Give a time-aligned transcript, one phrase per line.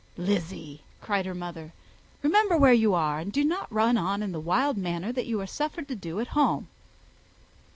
[0.17, 1.73] "Lizzy," cried her mother,
[2.23, 5.39] "remember where you are, and do not run on in the wild manner that you
[5.39, 6.67] are suffered to do at home."